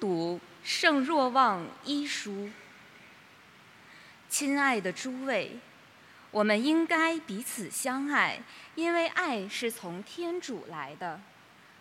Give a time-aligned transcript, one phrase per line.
[0.00, 2.32] 读《圣若望一书》。
[4.28, 5.58] 亲爱的诸位，
[6.30, 8.40] 我们应该彼此相爱，
[8.74, 11.20] 因为爱是从天主来的。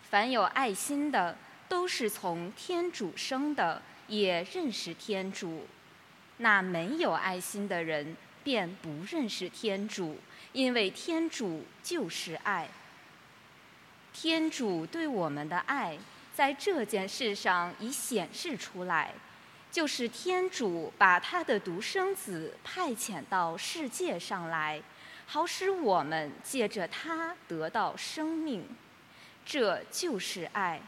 [0.10, 5.68] 凡有爱心的，都是从天主生的，也认识天主。
[6.38, 10.20] 那没有爱心的人，便不认识天主，
[10.54, 12.70] 因为天主就是爱。
[14.14, 15.98] 天主对我们的爱。
[16.36, 19.14] 在这件事上已显示出来，
[19.72, 24.82] 就是天主把他的独生子派遣到世界上来，
[25.26, 28.68] 好使我们借着他得到生命。
[29.46, 30.82] 这就是爱，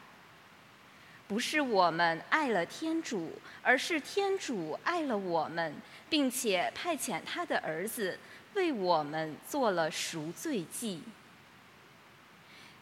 [1.29, 5.73] 不是我们爱了天主，而是天主爱了我们，
[6.09, 8.19] 并且派遣他的儿子
[8.55, 11.01] 为我们做了赎罪祭。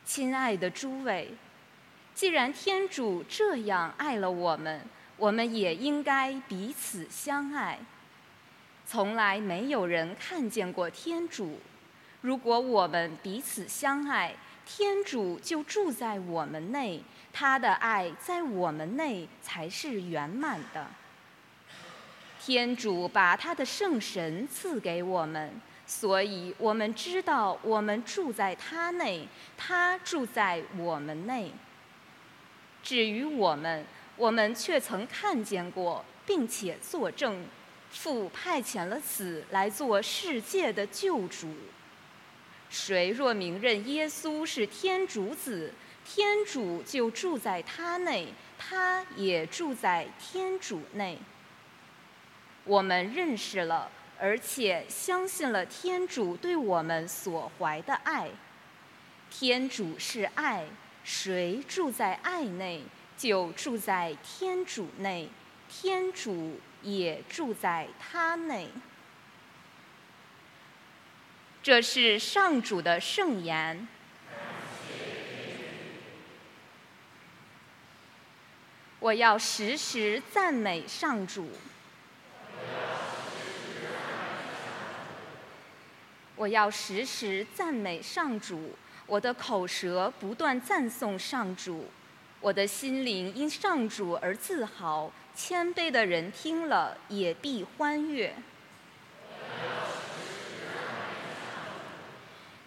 [0.04, 1.32] 亲爱的诸位。
[2.16, 4.82] 既然天主这样爱了我们，
[5.18, 7.78] 我们也应该彼此相爱。
[8.88, 11.60] 从来没有人看见过天主。
[12.22, 14.34] 如果我们彼此相爱，
[14.66, 20.88] 天主就住在我们内，他的爱在我们内才是圆满的。
[22.40, 29.28] 天主把他的圣神赐给我们，所以我们知道我们住在他内，
[29.58, 31.52] 他住在我们内。
[32.86, 33.84] 至于我们，
[34.16, 37.44] 我们却曾看见过，并且作证，
[37.90, 41.48] 父派遣了子来做世界的救主。
[42.70, 45.74] 谁若明认耶稣是天主子，
[46.06, 48.28] 天主就住在他内，
[48.60, 51.18] 他也住在天主内。
[52.66, 53.90] 我们认识了，
[54.20, 58.30] 而且相信了天主对我们所怀的爱。
[59.32, 60.66] 天主是爱。
[61.06, 62.84] 谁住在爱内，
[63.16, 65.30] 就住在天主内，
[65.70, 68.68] 天主也住在他内。
[71.62, 73.88] 这是上主的圣言。
[79.00, 81.52] 我要时时赞美上主。
[86.36, 88.76] 我要时时赞美上主。
[89.08, 91.86] 我的口舌不断赞颂上主，
[92.42, 95.12] 我的心灵因上主而自豪。
[95.36, 98.34] 谦卑的人听了也必欢悦。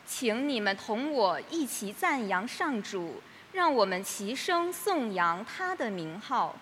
[0.06, 3.22] 请你们同我一起赞扬上主，
[3.52, 6.54] 让我们齐声颂扬他的名号。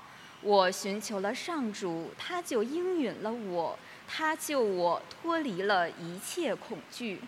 [0.43, 3.77] 我寻求了上主，他就应允了我，
[4.07, 7.21] 他救我脱离了一切恐惧。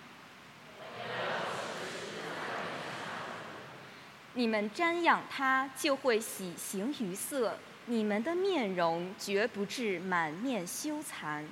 [4.38, 7.54] 你们瞻仰他，就会喜形于色；
[7.86, 11.42] 你们的面容绝不致满面羞惭。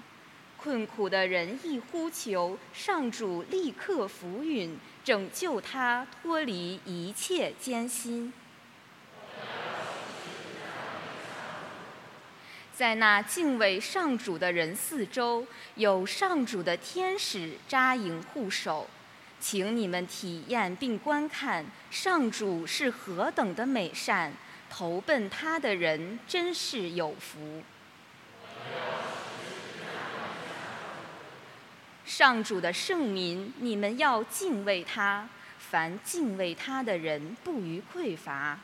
[0.56, 8.32] 困苦的人一呼求，上主立刻扶允，拯救他脱离一切艰辛。
[12.72, 15.44] 在那敬畏上主的人四周，
[15.74, 18.88] 有上主的天使扎营护守。
[19.38, 24.32] 请你们体验并观看上主是何等的美善，
[24.68, 27.62] 投奔他的人真是有福。
[32.04, 38.58] 上主的圣民，你们要敬畏他，凡敬畏他的人不于匮乏。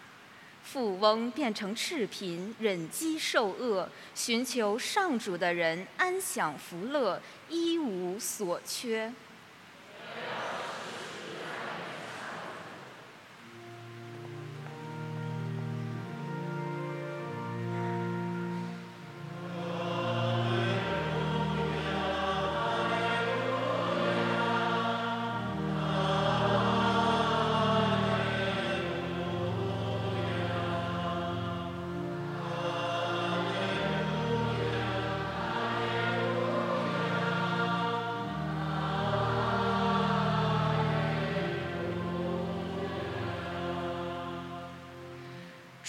[0.64, 9.12] 富翁变成赤贫，忍饥受饿，寻求上主的人安享福乐，一无所缺。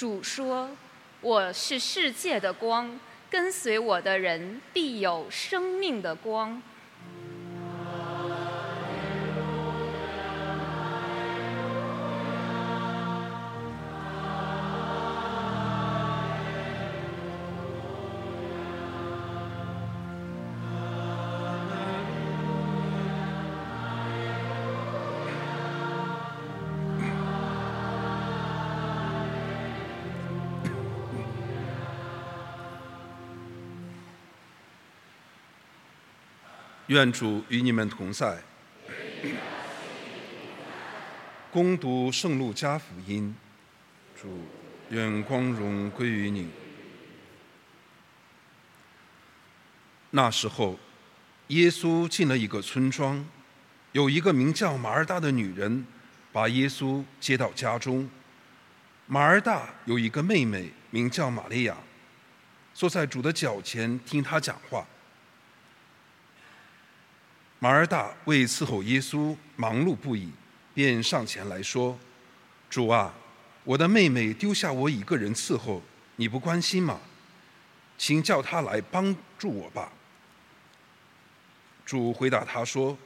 [0.04, 0.70] 主说
[1.22, 6.62] ：“我是世界的光，跟随我的人必有生命的光。”
[36.94, 38.38] 愿主与你们同在。
[41.52, 43.36] 攻读圣路加福音，
[44.16, 44.44] 主，
[44.92, 46.52] 愿光荣归于你。
[50.12, 50.78] 那时候，
[51.48, 53.26] 耶稣进了一个村庄，
[53.94, 55.88] 有一个名叫马尔大的女人，
[56.32, 58.08] 把耶稣接到家中。
[59.08, 61.76] 马尔大有一个妹妹，名叫玛利亚，
[62.72, 64.86] 坐在主的脚前听他讲话。
[67.64, 70.30] 马尔大为伺候耶稣忙碌不已，
[70.74, 71.98] 便上前来说
[72.70, 73.14] ：“主啊，
[73.64, 75.82] 我的妹妹丢下我一个人伺候，
[76.18, 77.00] 你不关心吗？
[77.98, 79.94] 请叫她来帮助我吧。”
[81.88, 82.98] 主回答他说：“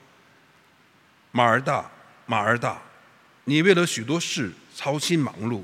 [1.30, 1.92] 马尔大，
[2.26, 2.82] 马尔大，
[3.44, 5.62] 你为了许多事操心忙碌，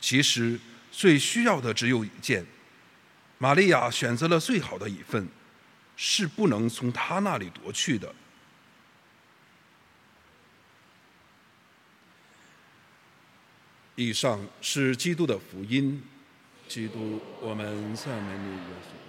[0.00, 0.58] 其实
[0.90, 2.44] 最需要的只有一件。
[3.38, 5.28] 玛利亚选择了最好的一份，
[5.94, 8.12] 是不能从她那里夺去的。”
[13.96, 16.02] 以上是基督的福音，
[16.68, 19.03] 基督，我们赞美你，耶稣。